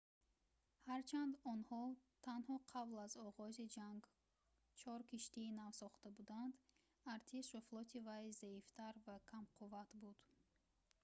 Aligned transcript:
ҳарчанд 0.87 1.33
онҳо 1.53 1.81
танҳо 2.27 2.55
қабл 2.73 2.95
аз 3.07 3.13
оғози 3.27 3.65
ҷанг 3.77 4.01
чор 4.79 4.99
киштии 5.11 5.55
нав 5.61 5.73
сохта 5.81 6.07
буданд 6.17 6.53
артиш 7.13 7.45
ва 7.53 7.61
флоти 7.67 7.99
вай 8.07 8.25
заифтар 8.41 8.93
ва 9.05 9.15
камқувват 9.31 9.89
буд 10.01 10.19